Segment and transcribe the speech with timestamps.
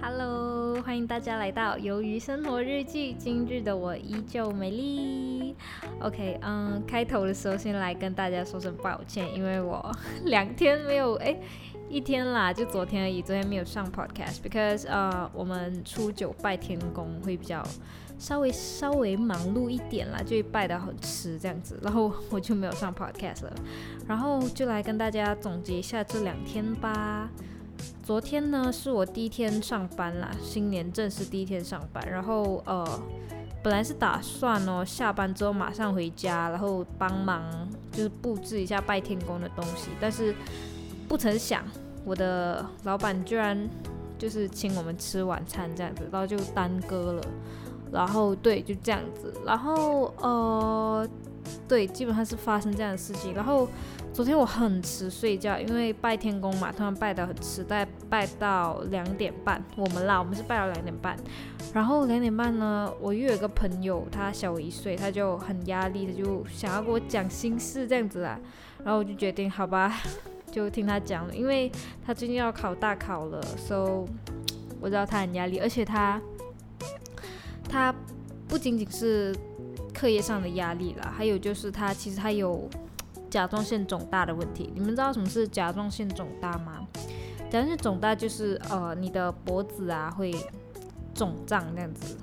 [0.00, 3.14] Hello，欢迎大家来到《鱿鱼生活日记》。
[3.16, 5.56] 今日的我依旧美丽。
[6.00, 9.84] OK，嗯，开头的时候先来跟大家说声抱歉，因为我
[10.26, 11.36] 两天没有，哎，
[11.88, 17.62] 一天啦，就昨天而已，昨天没有上 Podcast，because 呃，我们初九拜天公会比较
[18.18, 23.52] 稍微稍微忙碌一点啦，就拜得很迟这样子，然后我就没有上 Podcast 了，
[24.06, 27.28] 然后就来跟大家总结一下这两天吧。
[28.02, 32.02] 昨天呢是我第一天上班啦，新年正式第一天上班。
[32.10, 32.86] 然后呃，
[33.62, 37.42] 本来是打算哦，下班之后马上回家，然后帮忙
[37.92, 39.90] 就是布置一下拜天公的东西。
[40.00, 40.34] 但是
[41.06, 41.62] 不曾想，
[42.04, 43.68] 我的老板居然
[44.18, 47.22] 就是请我们吃晚餐这样子，然后就耽搁了。
[47.90, 49.32] 然后对，就这样子。
[49.46, 51.08] 然后呃，
[51.68, 53.34] 对，基本上是发生这样的事情。
[53.34, 53.68] 然后。
[54.10, 59.62] 昨天我很迟睡觉，因为拜天公嘛，通常拜得很迟，大概拜到两点半。
[59.76, 61.16] 我们啦，我们是拜到两点半。
[61.72, 68.40] 然后两点半呢，我又有个朋友，他小我一岁，他就很压力的，就想要跟我讲心事这样子啦。
[68.82, 70.00] 然后我就决定，好吧，
[70.50, 71.70] 就听他讲了，因为
[72.04, 74.04] 他最近要考大考了，so
[74.80, 76.20] 我知道他很压力，而且他
[77.68, 77.94] 他
[78.48, 79.32] 不仅仅是
[79.98, 82.68] 课业上的压力啦，还有就是他其实他有。
[83.30, 86.88] 甲状腺肿大的问题，你们知道什么是甲状腺肿大吗？
[87.50, 90.34] 甲状腺肿大就是呃你的脖子啊会
[91.12, 92.16] 肿胀这样子，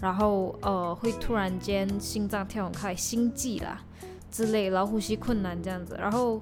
[0.00, 3.82] 然后呃会突然间心脏跳很快，心悸啦
[4.30, 6.40] 之类，然后呼吸困难这样子，然后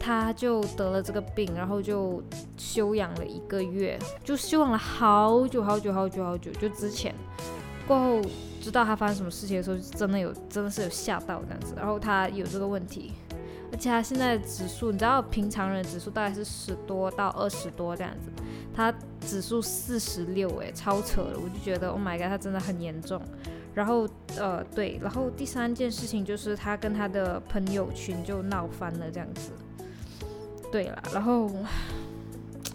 [0.00, 2.22] 他就得了这个病，然后就
[2.56, 7.14] 休养了一个月，就休养了好久好久好久好久，就之前
[7.86, 8.22] 过后
[8.64, 13.12] 知道他发生什么事情的时候，真的有真的是有吓到这样子，然后他有这个问题。
[13.72, 18.30] 而且他现在的指数，你知道平常人指数大概是十多到二十多这样子，
[18.72, 21.38] 他指数四十六，哎，超扯了！
[21.38, 23.20] 我就觉得，Oh my god，他真的很严重。
[23.74, 29.50] 然后，呃，对，然后第三件事情就是他跟他的朋友群就闹翻了这样子。
[30.70, 31.50] 对了，然后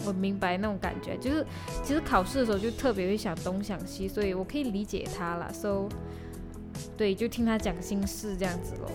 [0.06, 1.46] 我明白那种感觉，就是
[1.84, 5.52] 其实考试的时候就特别会想东想西，所以我可以理解他了。
[5.54, 5.90] So，
[6.98, 8.90] 对，就听他讲心事这样子喽。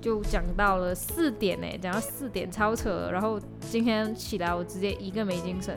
[0.00, 3.10] 就讲到了四点呢，讲到四点超扯。
[3.12, 3.38] 然后
[3.68, 5.76] 今天起来我直接一个没精神，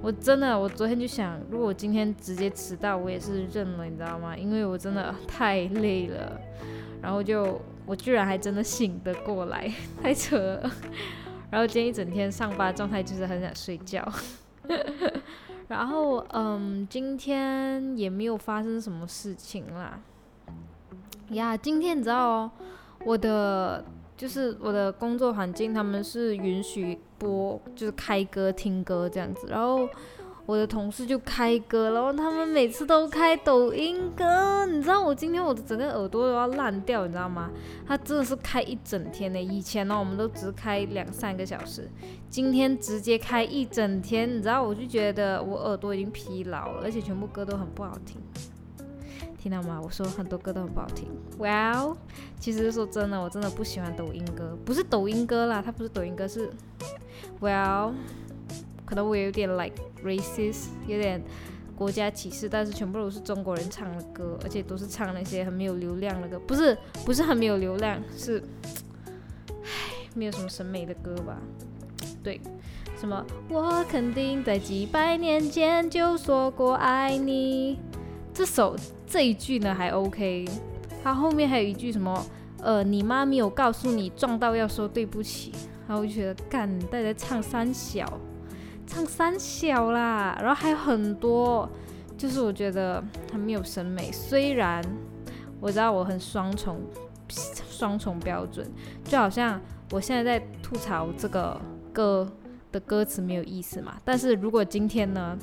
[0.00, 4.34] 我真的，我昨天就想，如果今天直接迟到，我也是认了，你知道吗？
[4.34, 6.40] 因为我真的太累了。
[7.02, 9.70] 然后就我居然还真的醒得过来，
[10.02, 10.70] 太扯了。
[11.50, 14.06] 然后今天一整天上班状态就是很想睡觉。
[15.68, 20.00] 然后嗯，今天也没有发生什么事情啦。
[21.30, 22.50] 呀，今天你知道哦。
[23.04, 23.84] 我的
[24.16, 29.46] 就是我的工作环境，他们是允许播，就是开歌听歌这样子。
[29.48, 29.88] 然后
[30.48, 37.50] 我的同事就开歌，然后他们每次都开抖音歌，你知道我今天我的整个耳朵都要烂掉，你知道吗？
[37.86, 41.86] 他真的是开一整天的，以前呢我们都只开两三个小时，
[42.30, 48.18] 今天直接开一整天，你知道我就觉得我耳朵已经疲劳了，而且全部歌都很不好听。
[49.36, 49.78] 听到吗？
[49.84, 51.08] 我说很多歌都很不好听。
[51.38, 51.94] Well，
[52.40, 56.48] 其实说真的，我真的不喜欢抖音歌，不是抖音歌啦，它不是抖音歌，是
[57.38, 57.92] Well，
[58.88, 61.22] 可能我有点 like racist，有点
[61.76, 68.42] 国家歧视，但是全部都是中国人唱的歌，而且都是唱那些很没有流量的歌，不是不是很没有流量，是
[69.62, 71.36] 唉，没有什么审美的歌吧？
[72.22, 72.40] 对，
[72.98, 77.78] 什么我肯定在几百年前就说过爱你。
[78.32, 78.74] 这首
[79.06, 80.46] 这一句呢还 OK，
[81.04, 82.24] 它后面还有一句什么？
[82.62, 85.52] 呃，你妈没有告诉你撞到要说对不起。
[85.86, 88.04] 然后我就觉得，干，大家唱三小，
[88.88, 90.36] 唱三小啦。
[90.40, 91.70] 然后还有很多，
[92.16, 93.00] 就是我觉得
[93.30, 94.10] 他没有审美。
[94.10, 94.82] 虽然
[95.60, 96.80] 我知道我很双重
[97.70, 98.68] 双重标准，
[99.04, 99.60] 就好像
[99.92, 101.60] 我现在在吐槽这个
[101.92, 102.28] 歌
[102.72, 103.94] 的歌词没有意思嘛。
[104.04, 105.38] 但是如果今天呢？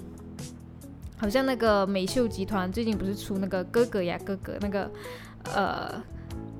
[1.17, 4.91] 好像那个美秀集团最近不是出那个哥哥呀哥哥那个，
[5.55, 6.03] 呃，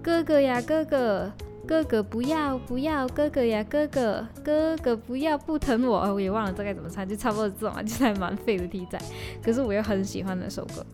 [0.01, 1.29] 哥哥呀哥哥
[1.67, 8.99] 哥哥不要不要哥哥呀哥哥哥哥不要不疼我，我也忘了这该怎么唱，就差不多这种啊，就还蛮废的题材。
[9.43, 10.85] 可是我又很喜欢那首歌。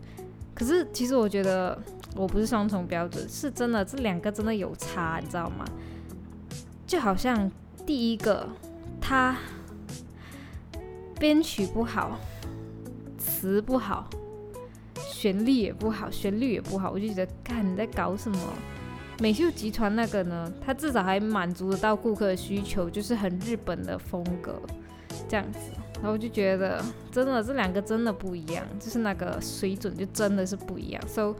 [0.54, 1.78] 可是其实我觉得
[2.16, 5.66] 我不是双重标准，是真的这两个真的有差，你知道吗？
[6.88, 7.52] 就好像
[7.86, 8.48] 第一个
[9.00, 9.38] 他
[11.20, 12.20] 编曲不好。
[13.18, 14.08] 词不好，
[14.96, 18.38] 旋律也不好，旋律也不好，我就觉得，看你在搞什么？
[19.22, 24.60] 美秀集团那个呢，它至少还满足得到顾客的需求，就是很日本的风格，
[25.30, 25.60] 这样子。
[25.98, 31.00] 然后我就觉得真的这两个真的不一样，就是那个水准就真的是不一样。
[31.08, 31.36] So，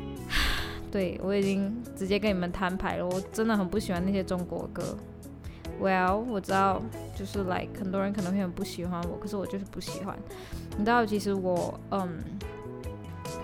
[0.92, 4.94] 对我已经直接跟你们摊牌了，我真的很不喜欢那些中国歌。
[5.80, 6.82] Well，我知道
[7.16, 10.14] 就是 like 很多人可能会很不喜欢我，可是我就是不喜欢。
[10.76, 12.18] 你知道，其实我嗯，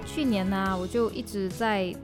[0.04, 1.94] 去年呢，我就一直在，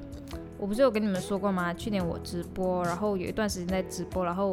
[0.61, 1.73] 我不是有跟你们说过吗？
[1.73, 4.53] 去年我直播，然后有一段时间在直播，然后。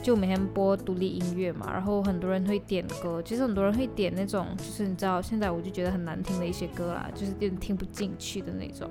[0.00, 8.88] 就每天播独立音乐嘛，然后很多人会点歌，其实很多人会点那种，就是你知道，现在我就觉得很难听的一些歌啦，就是有点听不进去的那种，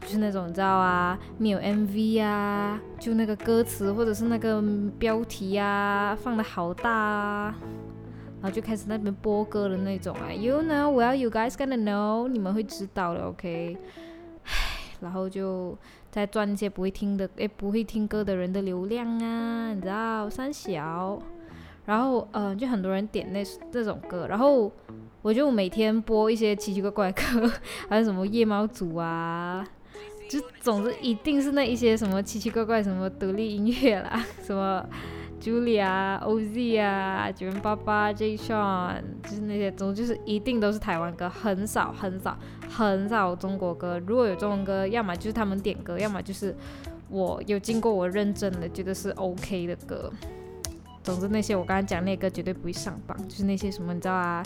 [0.00, 4.60] 就是那种你知道啊，没有 MV 啊，就那个歌词或者是那个
[4.98, 7.54] 标题啊放的好大啊，
[8.42, 13.78] 然后就开始那边播歌的那种啊，You know, well, you guys gonna know，你们会知道的，OK，
[15.04, 15.78] 然后就。
[16.14, 21.20] 在赚一些不会听的诶，不会听歌的人的流量啊，你知道三小，
[21.86, 24.70] 然后嗯，就很多人点那这种歌，然后
[25.22, 27.52] 我就每天播一些奇奇怪怪的歌，
[27.88, 29.66] 还有什么夜猫组啊，
[30.28, 34.86] 就总之一定是那一些什么奇奇怪怪什么独立音乐啦，什么。
[35.44, 38.34] Julia、OZ 啊，九零八八、J.
[38.34, 42.34] Sean，就是那些，总就是一定都是台湾歌，很少很少
[42.70, 44.00] 很少中国歌。
[44.06, 46.56] 如果有中文歌，要么就是他们点歌，要么就是
[47.10, 50.10] 我有经过我认证的，觉得是 OK 的歌。
[51.02, 54.42] 总之那些我刚刚讲那歌绝对不会上榜，就是那些什么你知道啊，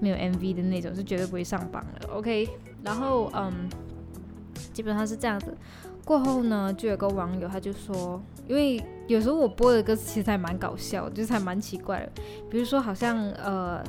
[0.00, 2.08] 没有 MV 的那种是绝对不会上榜的。
[2.08, 2.48] OK，
[2.82, 3.52] 然后嗯，
[4.72, 5.54] 基本上是这样子。
[6.08, 12.22] 过后呢，就有个网友他就说，因为有时候我播的歌词其实还蛮搞笑，就是还蛮奇怪的。
[12.50, 13.84] 比如说好像呃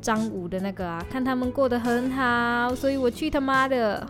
[0.00, 4.04] 张武的那个啊，看他们过得很好，所以我去他妈的。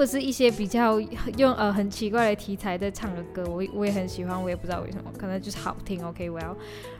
[0.00, 0.98] 或者是一些比较
[1.36, 6.02] 用呃很奇怪的题材在唱的歌，我我也很喜欢，我也不知道为什么，可能就是好听。
[6.02, 6.56] OK，well，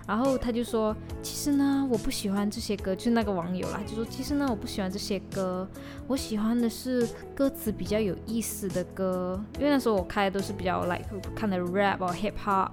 [0.06, 5.66] 然后他就说，其实呢，我不喜欢这些歌，就是那个网友啦，就说其实呢，我不喜欢这些歌，
[6.08, 12.68] 我喜欢的是歌词比较有意思的歌，因为那时候我开的都是比较 like 看的 rap 或 hip hop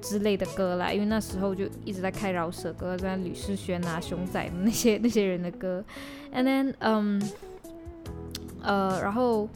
[0.00, 5.84] 之类的歌啦，因为那时候就一直在开饶舌歌，在吕世轩啊、熊仔那些那些人的歌
[6.32, 7.22] ，and then 嗯。
[8.62, 9.48] 呃，然后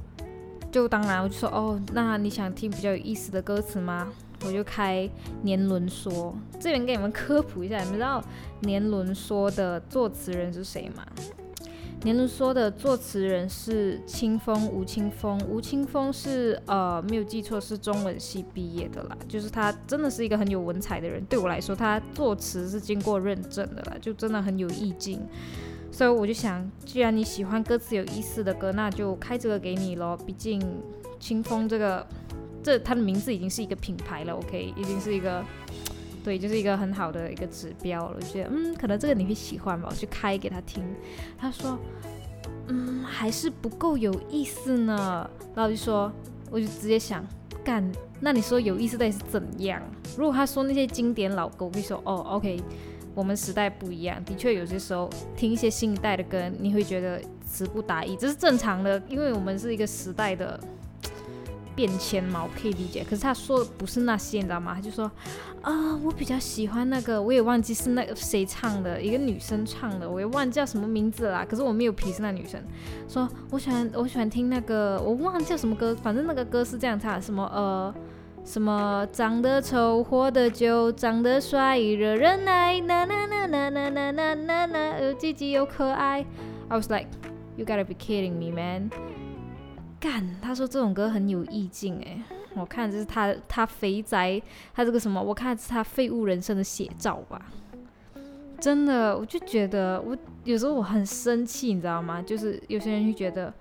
[0.71, 4.09] 就当然我就说哦，那你想听比较有意思的歌词吗？
[4.45, 5.09] 我就开
[5.43, 8.23] 年轮说，这边给你们科普一下，你们知道
[8.61, 11.07] 年轮说的作词人是谁吗？
[12.03, 25.21] 年轮说的作词人是清风吴清风，吴清风是呃没有记错是中文系毕业的啦，就是他真的是一个很有文采的人，对我来说他作词是经过认证的啦，就真的很有意境。
[25.93, 30.19] 所以我就想，既然你喜欢歌词有意思的歌，那就开这个给你咯。
[30.27, 30.59] 毕竟
[31.21, 32.05] 清风这个，
[32.63, 35.45] 这他的名字已经是一个品牌了，OK，已经是一个，
[36.25, 38.17] 对，就是一个很好的一个指标了。
[38.17, 40.83] 我觉得，嗯，可能这个你会喜欢吧，我就开给他听。
[41.37, 41.79] 他说，
[42.69, 45.29] 嗯，还是不够有意思呢。
[45.55, 46.11] 然后就说，
[46.51, 47.23] 我就直接想，
[47.63, 47.87] 干，
[48.19, 49.83] 那你说有意思到底是怎样？
[50.17, 52.59] 如果他说那些经典老歌，我会说，哦，OK。
[53.15, 60.59] 我们时代不一样，的确有些时候听一些新一代的歌，你会觉得词不达意，这是正常的，因为我们是一个时代的
[61.77, 63.05] 变迁嘛，我可以理解。
[63.05, 64.75] 可是他说的不是那些，你知道吗？
[64.75, 65.11] 他就说
[65.61, 71.47] 啊，我比较喜欢那个，我也忘记是那个谁唱的，一个女生唱的，我也忘记叫什么名字啦。
[71.49, 72.63] 可是我没有鄙视那女生，
[73.09, 77.95] 说我喜欢我喜欢听那个，我忘记叫什么歌，反正那个歌是这样唱，什么呃。
[78.45, 86.25] 什么长得丑，活得久，长得帅，惹人爱，呐呐呐呐呐呐呐呐呐，又积极又可爱。
[86.69, 87.07] I was like,
[87.57, 88.91] you gotta be kidding me, man！
[90.01, 92.21] 干，他说这种歌很有意境诶，
[92.55, 94.43] 我看这是他他肥宅，
[94.75, 97.41] 他这个什么，我看是他废物人生的写照吧。
[98.61, 102.21] 真的，我就觉得我有时候我很生气，你知道吗？
[102.21, 103.55] 就是有些人就觉得，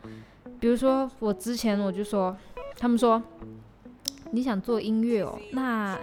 [0.59, 2.35] 比如说我之前我就说，
[2.77, 3.21] 他们说。
[4.31, 5.37] 你想做音乐哦？
[5.51, 5.95] 那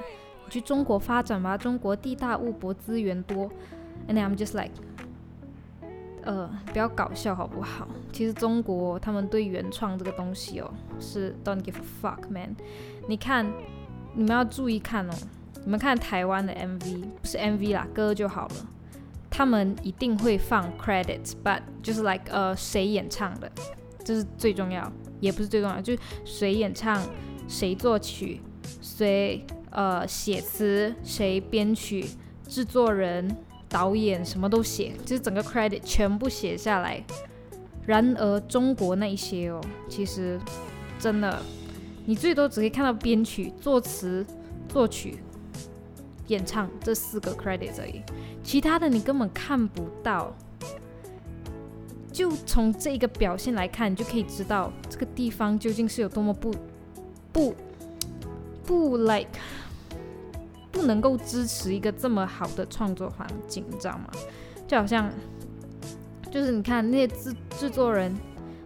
[0.44, 3.50] 你去中国发展吧，中国地大物博，资源多。
[4.06, 4.72] And I'm just like，
[6.22, 7.88] 呃，不要搞笑好不好？
[8.12, 10.70] 其实中国他们对原创这个东西哦，
[11.00, 12.54] 是 don't give a fuck man。
[13.06, 13.46] 你看，
[14.14, 15.12] 你们要注意看哦。
[15.64, 18.54] 你们看台湾的 MV，不是 MV 啦，歌就好了。
[19.30, 23.50] 他们一定会放 credits，but 就是 like 呃谁演唱的，
[24.02, 26.98] 这是最重要，也不是最重要，就是谁演唱。
[27.48, 28.40] 谁作曲，
[28.80, 32.04] 谁呃写词，谁编曲，
[32.46, 33.34] 制作人、
[33.68, 37.02] 导演什么都写，就是整个 credit 全部写下来。
[37.86, 40.38] 然而中国那一些哦，其实
[40.98, 41.42] 真的，
[42.04, 44.24] 你最多只可以看到编曲、作词、
[44.68, 45.16] 作曲，
[46.26, 48.02] 演唱这四个 credit 而已，
[48.44, 50.36] 其他的你根本看不到。
[52.12, 56.52] 就从这一个表现来看，你就可以知道这个地方究竟是有多么不
[57.38, 57.54] 不
[58.66, 59.38] 不 like
[60.72, 64.10] 不能够支持一个这么好的创作环境，你知道吗？
[64.66, 65.08] 就好像
[66.32, 68.12] 就是你看那些制制作人，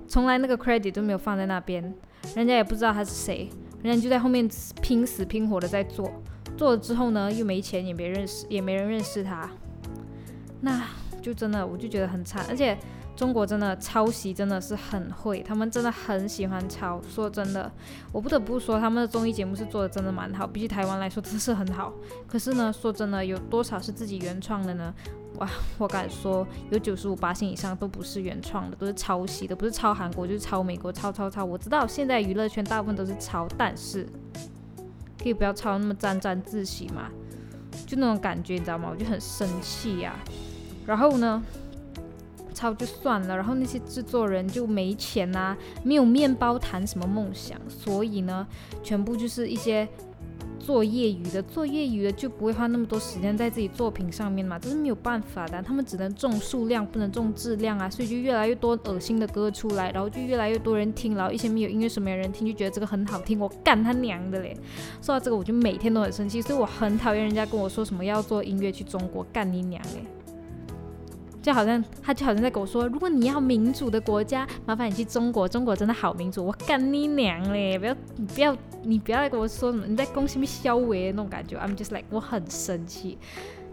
[0.08, 1.82] 从来那个 credit 都没有放在那边，
[2.34, 3.50] 人家也不知道他是谁，
[3.82, 4.48] 人家就在后面
[4.80, 6.10] 拼死拼活的在做，
[6.56, 9.50] 做了之后呢，又没钱，也没认识，也没人认识他，
[10.62, 10.82] 那
[11.20, 12.78] 就真的我就觉得很惨，而且。
[13.14, 17.00] 中国真的抄袭真的是很会，他们真的很喜欢抄。
[17.08, 17.70] 说真的，
[18.10, 21.92] 我不得不说他们的综艺节目是做的真的蛮好，比起台湾来说真是很好。
[22.26, 24.92] 可是呢，说真的，有多少是自己原创的呢？
[25.38, 31.44] 哇，我敢说有九十五八星以上都不是原创的，都是抄袭的，不是抄韩国就是抄美国，抄抄抄。
[31.44, 34.06] 我知道现在娱乐圈大部分都是抄，但是
[35.22, 37.08] 可以不要抄那么沾沾自喜嘛？
[37.86, 38.88] 就那种感觉，你知道吗？
[38.90, 40.14] 我就很生气呀。
[40.86, 41.42] 然后呢？
[42.52, 48.46] 抄就算了，然后那些制作人就没钱呐，没有面包谈什么梦想，所以呢，
[48.82, 49.88] 全部就是一些
[50.58, 64.56] 做业余的，做业余的就不会花那么多时间在自己作品上面嘛，这是没有办法的，他们只能重数量，不能重质量啊，所以就越来越多恶心的歌出来，然后就越来越多人听，然后一些没有音乐什么人听，就觉得这个很好听，我干他娘的嘞！
[65.00, 70.04] 说到这个，我就每天都很生气，所以我很讨厌人家跟我说什么要做音乐去中国干你娘嘞！
[71.42, 76.46] 就好像他就好像在跟我说，如果你要民主的国家，麻烦你去中国，中国真的好民主。
[76.46, 77.76] 我干你娘嘞！
[77.76, 81.58] 不要你不要你不要再跟我说什么你在恭喜你消维那种感觉。
[81.58, 83.18] I'm just like 我很生气，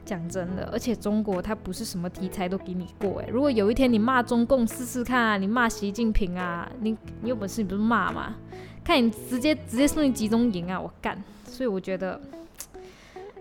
[0.03, 0.67] 讲真的。
[0.73, 3.29] 而且中国它不是什么题材都给你过诶。
[3.31, 8.35] 如果有一天你骂中共试试看啊，你骂习近平啊，你你有本事你不是骂嘛？
[8.83, 10.81] 看你直接直接送你集中营啊！
[10.81, 11.23] 我干。
[11.45, 12.19] 所以我觉得。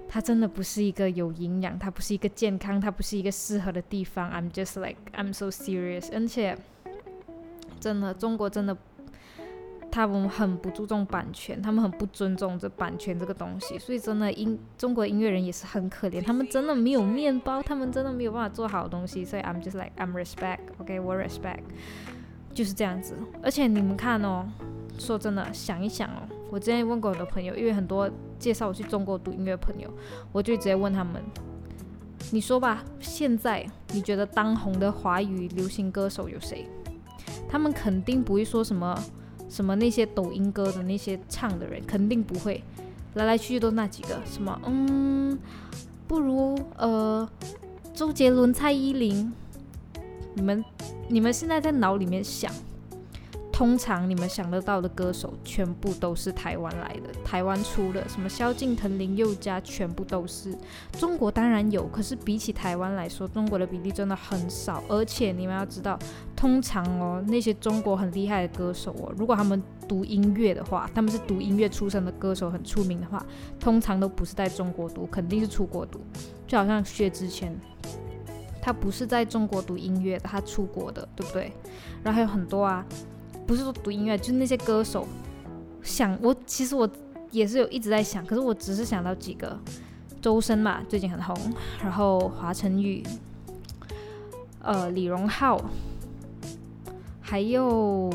[0.08, 4.30] 它真的不是一个有营养，它不是一个健康，它不是一个适合的地方。
[4.32, 6.56] I'm just like I'm so serious，而且
[7.78, 8.76] 真的中国真的，
[9.90, 21.60] 他们很不注重版权，他们很不尊重这版权这个东西，所以真的音中国音乐人也是很可怜，他们真的没有面包，他们真的没有办法做好东西，所以 I'm just like I'm respect，OK，我 respect，
[22.54, 23.14] 就是这样子。
[23.42, 24.48] 而且你们看哦，
[24.98, 26.22] 说真的，想一想哦。
[26.50, 29.88] 我之前问过我的朋友，因为很多介绍我去中国读音乐的朋友，
[30.32, 31.22] 我就直接问他们
[32.32, 36.66] ：“你说吧，现在你觉得当红的华语流行歌手有谁？”
[37.48, 38.98] 他们肯定不会说什么
[39.48, 42.62] 什么那些抖音歌的那些唱的人，肯定不会，
[43.14, 45.38] 来来去去都那几个，什么嗯，
[46.06, 47.28] 不如呃
[47.94, 49.32] 周杰伦、蔡依林。
[50.34, 50.64] 你们
[51.08, 52.52] 你们现在在脑里面想。
[53.58, 60.56] 通常你们想得到的歌手全部都是台湾来的，台湾出的，什么萧敬腾、林宥嘉，全部都是。
[60.92, 64.80] 中国当然有，可是比起台湾来说，中国的比例真的很少。
[64.86, 65.98] 而且你们要知道，
[66.36, 73.26] 通常哦，那些中国很厉害的歌手哦，如果他们读音乐的话，他们是读音乐出身的歌手，很出名的话，
[73.58, 75.98] 通常都不是在中国读，肯定是出国读。
[76.46, 77.52] 就好像薛之谦，
[78.62, 81.52] 他不是在中国读音乐的，他出国的，对不对？
[82.04, 82.86] 然后还有很多啊。
[83.48, 85.08] 不是说读音乐，就是那些歌手。
[85.82, 86.86] 想我其实我
[87.30, 89.58] 也是有一直在想，可是我只是想到几个，
[90.20, 91.34] 周深嘛，最近很红，
[91.82, 93.02] 然后华晨宇，
[94.60, 95.58] 呃，李荣浩，
[97.22, 98.12] 还有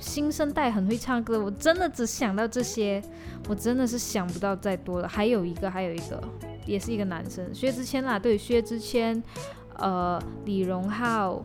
[0.00, 3.00] 新生代很会唱歌，我真的只想到这些，
[3.48, 5.06] 我真的是想不到再多了。
[5.06, 6.20] 还有一个，还有一个，
[6.66, 9.22] 也是一个男生，薛之谦啦，对，薛之谦，
[9.76, 11.44] 呃，李荣浩。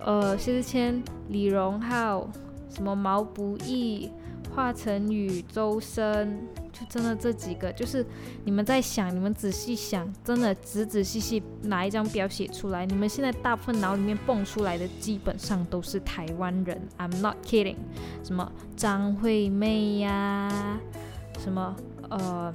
[0.00, 2.28] 呃，薛之谦、李荣浩、
[2.68, 4.10] 什么毛不易、
[4.54, 6.38] 华晨宇、周深，
[6.72, 8.04] 就真的这几个，就是
[8.44, 17.76] 你们在想，你们仔细想，真的仔仔细细拿一张表写出来，你们现在大部分脑里面蹦出来的基本上都是台湾人，I'm not kidding。
[18.22, 20.78] 什么张惠妹呀，
[21.38, 21.74] 什么
[22.10, 22.54] 呃。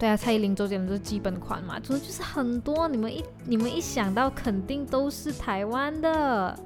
[0.00, 2.88] 对啊，蔡依林、周杰伦都是基本款嘛，总之就是很多。
[2.88, 6.58] 你们一你们一想到，肯定都是台湾的，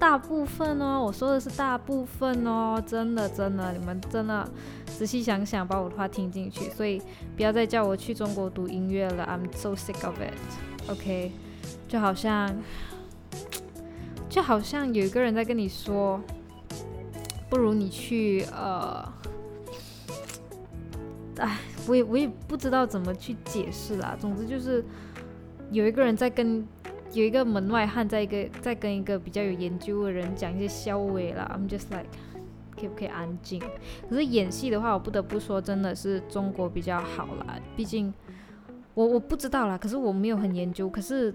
[0.00, 1.00] 大部分哦。
[1.00, 4.50] 我说的是大部分哦，真的真的，你们真的
[4.84, 6.68] 仔细想想，把我的话听进去。
[6.70, 7.00] 所以
[7.36, 10.90] 不要再叫我去中国读音乐了，I'm so sick of it。
[10.90, 11.30] OK，
[11.86, 12.52] 就好像
[14.28, 16.20] 就好像有一个人在跟你说，
[17.48, 19.08] 不如你去呃，
[21.36, 21.58] 哎。
[21.88, 24.16] 我也我也不知道怎么去解释啦。
[24.18, 24.84] 总之就是
[25.70, 26.66] 有一个人在跟
[27.12, 31.50] 有一个门外汉在一个在跟一个比较有研究的人讲一些消委啦。
[31.54, 32.08] I'm just like
[32.74, 33.62] 可不可以安静？
[34.08, 37.58] 可是演戏的话，我不得不说，真的是中国比较好啦。
[37.76, 38.12] 毕竟
[38.94, 40.88] 我我不知道啦，可是我没有很研究。
[40.88, 41.32] 可是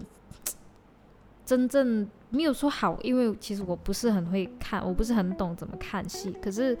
[1.44, 6.32] 真正没有说好，因为其实我不是很会看，我不是很懂怎么看戏。
[6.42, 6.76] 可是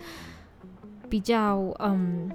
[1.08, 2.30] 比较嗯。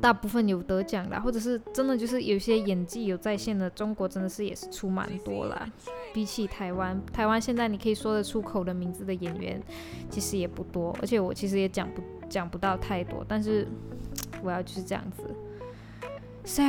[0.00, 5.68] 大部分有得奖的，或者是真的就是有些演技有在线的，中国真的是也是出蛮多啦。
[6.14, 9.60] 比起台湾，台湾现在你可以说得出口的名字的演员
[10.08, 13.24] 其实也不多，而且我其实也讲不讲不到太多。
[13.26, 13.66] 但是
[14.42, 15.22] 我要就是这样子。
[16.44, 16.62] So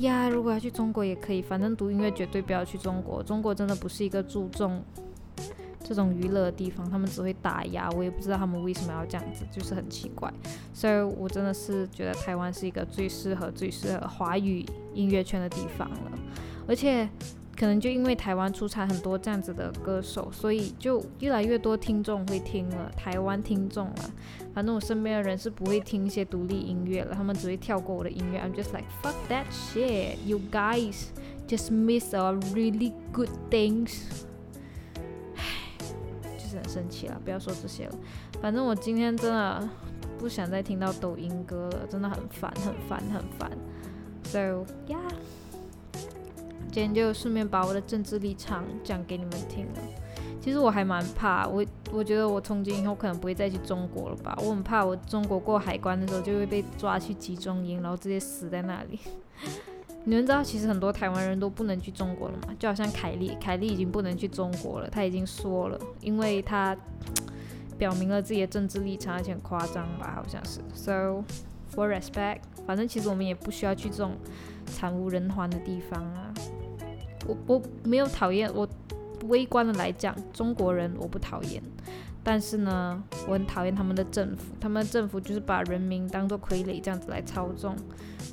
[0.00, 3.22] 呀，如果要去中国也可以，反正读音乐绝对不要去中国。
[3.22, 4.82] 中国真的不是一个注重。
[5.88, 10.30] 这种娱乐的地方，他们只会打压，我也不知道他们为什么要这样子，就是很奇怪。
[10.74, 16.12] 所以我真的是觉得台湾是一个最适合、最适合华语音乐圈的地方了。
[16.68, 17.08] 而且
[17.56, 22.92] 可能就因为台湾出产很多这样子的歌手，所以就越来越多听众会听了。
[22.94, 24.10] 台湾听众了，
[24.52, 28.38] 反正我身边的人是不会听一些独立音乐了，他们只会跳过我的音乐。
[28.38, 31.06] I'm just like fuck that shit, you guys
[31.48, 34.26] just miss a really good things.
[36.48, 37.94] 是很生气了，不要说这些了。
[38.40, 39.68] 反正我今天真的
[40.18, 43.50] 不想再听到抖音歌了，真的很烦，很烦，很烦。
[44.24, 44.98] So yeah，
[46.72, 49.80] 今天就顺便把我的政治立场讲给你们听了。
[50.40, 54.38] 其实我还蛮怕，我我觉得我从今以后可能不会再去中国了吧。
[54.40, 58.98] 我很怕我中国过海关的时候就会被抓去集中营，然后直接死在那里。
[60.08, 62.54] 你们知道，其实很多台湾人都不能去中国了嘛？
[62.58, 66.74] 就好像凯莉，凯莉已经不能去中国了，她已经说了，因为她
[67.76, 70.60] 表明了自己的政治立场，而且很夸张吧，好像是。
[70.72, 71.22] So
[71.74, 74.12] for respect，反正其实我们也不需要去这种
[74.64, 76.32] 惨无人寰的地方啊。
[77.26, 78.66] 我我没有讨厌，我
[79.24, 81.62] 微观的来讲，中国人我不讨厌。
[82.24, 87.76] 但是呢，我很讨厌他们的政府，他们的政府就是把人民当做傀儡这样子来操纵，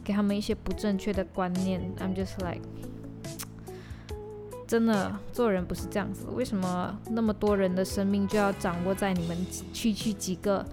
[0.06, 1.82] 给他们一些不正确的观念。
[2.00, 2.62] I'm just like，
[4.68, 9.36] 真的做人不是这样子，为什么那么多人的生命就要掌握在你们
[9.74, 10.66] 区区几个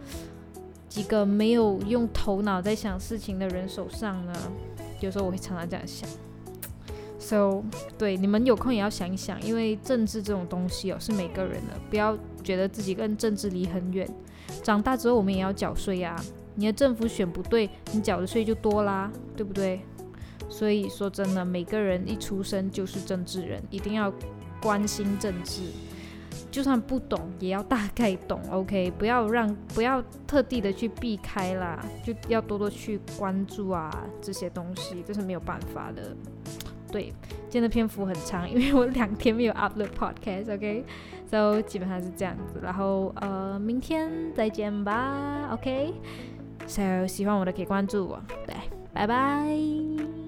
[0.88, 4.32] 几个没有用头脑在想事情的人手上呢？
[5.00, 6.08] 有时候我会常常这样想。
[7.18, 7.62] So，
[7.96, 14.08] 对你们有空也要想一想，因为政治这种东西哦，是每个人的，不要觉得自己跟政治离很远。
[14.62, 16.20] 长大之后我们也要缴税呀，
[16.54, 19.80] 你的政府选不对，你缴的税就多啦，对不对？
[20.48, 24.12] 所以说真的，每个人一出生就是政治人，一定要
[24.60, 25.62] 关心政治，
[26.50, 28.92] 就算不懂也要大概懂， OK？
[28.98, 36.14] 不要让不要特地的去避开啦，就要多多去关注啊这些东西，这是没有办法的。
[36.90, 37.04] 对，
[37.48, 45.94] 今天的篇幅很长，因为我两天没有 upload podcast，OK，so 基本上是这样子，然后呃，明天再见吧，OK？
[47.06, 48.54] 喜欢我的可以关注我，对，
[48.92, 50.21] 拜拜。